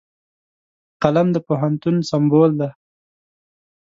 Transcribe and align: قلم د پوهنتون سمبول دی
قلم 1.03 1.27
د 1.35 1.37
پوهنتون 1.47 1.95
سمبول 2.09 2.51
دی 2.59 2.69